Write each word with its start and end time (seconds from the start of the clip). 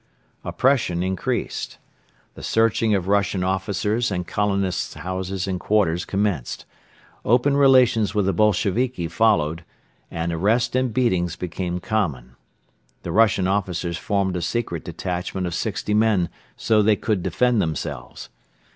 Oppression 0.43 1.03
increased. 1.03 1.77
The 2.33 2.41
searching 2.41 2.95
of 2.95 3.07
Russian 3.07 3.43
officers' 3.43 4.09
and 4.09 4.25
colonists' 4.25 4.95
houses 4.95 5.47
and 5.47 5.59
quarters 5.59 6.05
commenced, 6.05 6.65
open 7.23 7.55
relations 7.55 8.15
with 8.15 8.25
the 8.25 8.33
Bolsheviki 8.33 9.07
followed 9.07 9.63
and 10.09 10.33
arrest 10.33 10.75
and 10.75 10.91
beatings 10.91 11.35
became 11.35 11.77
common. 11.79 12.35
The 13.03 13.11
Russian 13.11 13.47
officers 13.47 13.99
formed 13.99 14.35
a 14.35 14.41
secret 14.41 14.83
detachment 14.85 15.45
of 15.45 15.53
sixty 15.53 15.93
men 15.93 16.29
so 16.57 16.77
that 16.81 16.85
they 16.87 16.95
could 16.95 17.21
defend 17.21 17.61
themselves. 17.61 18.29